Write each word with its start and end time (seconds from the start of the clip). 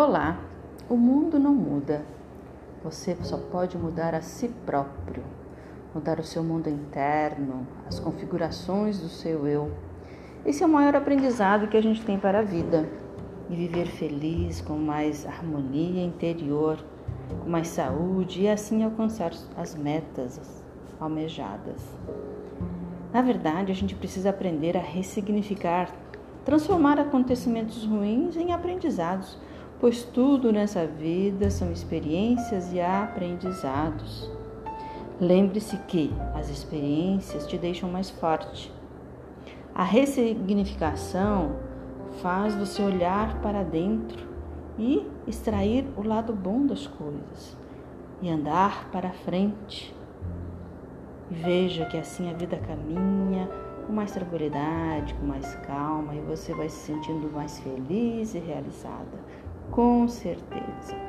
Olá, 0.00 0.38
o 0.88 0.96
mundo 0.96 1.40
não 1.40 1.52
muda. 1.52 2.06
Você 2.84 3.16
só 3.20 3.36
pode 3.36 3.76
mudar 3.76 4.14
a 4.14 4.22
si 4.22 4.46
próprio, 4.64 5.24
mudar 5.92 6.20
o 6.20 6.22
seu 6.22 6.40
mundo 6.44 6.70
interno, 6.70 7.66
as 7.84 7.98
configurações 7.98 9.00
do 9.00 9.08
seu 9.08 9.44
eu. 9.48 9.72
Esse 10.46 10.62
é 10.62 10.66
o 10.66 10.68
maior 10.68 10.94
aprendizado 10.94 11.66
que 11.66 11.76
a 11.76 11.82
gente 11.82 12.04
tem 12.04 12.16
para 12.16 12.38
a 12.38 12.42
vida. 12.42 12.88
E 13.50 13.56
viver 13.56 13.88
feliz, 13.88 14.60
com 14.60 14.74
mais 14.74 15.26
harmonia 15.26 16.04
interior, 16.04 16.78
com 17.42 17.50
mais 17.50 17.66
saúde 17.66 18.42
e 18.42 18.48
assim 18.48 18.84
alcançar 18.84 19.32
as 19.56 19.74
metas 19.74 20.62
almejadas. 21.00 21.82
Na 23.12 23.20
verdade, 23.20 23.72
a 23.72 23.74
gente 23.74 23.96
precisa 23.96 24.30
aprender 24.30 24.76
a 24.76 24.80
ressignificar, 24.80 25.90
transformar 26.44 27.00
acontecimentos 27.00 27.84
ruins 27.84 28.36
em 28.36 28.52
aprendizados 28.52 29.36
pois 29.80 30.02
tudo 30.02 30.52
nessa 30.52 30.86
vida 30.86 31.50
são 31.50 31.70
experiências 31.70 32.72
e 32.72 32.80
aprendizados. 32.80 34.30
Lembre-se 35.20 35.76
que 35.88 36.12
as 36.34 36.48
experiências 36.48 37.46
te 37.46 37.56
deixam 37.56 37.90
mais 37.90 38.10
forte. 38.10 38.72
A 39.74 39.84
ressignificação 39.84 41.56
faz 42.20 42.54
você 42.54 42.82
olhar 42.82 43.40
para 43.40 43.62
dentro 43.62 44.26
e 44.78 45.06
extrair 45.26 45.84
o 45.96 46.06
lado 46.06 46.32
bom 46.32 46.66
das 46.66 46.86
coisas 46.86 47.56
e 48.20 48.28
andar 48.28 48.90
para 48.90 49.10
frente. 49.10 49.94
Veja 51.30 51.84
que 51.86 51.96
assim 51.96 52.30
a 52.30 52.32
vida 52.32 52.56
caminha 52.56 53.48
com 53.86 53.92
mais 53.92 54.10
tranquilidade, 54.12 55.14
com 55.14 55.26
mais 55.26 55.54
calma 55.66 56.14
e 56.14 56.20
você 56.20 56.52
vai 56.54 56.68
se 56.68 56.86
sentindo 56.86 57.30
mais 57.32 57.58
feliz 57.60 58.34
e 58.34 58.38
realizada 58.38 59.18
com 59.70 60.08
certeza. 60.08 61.07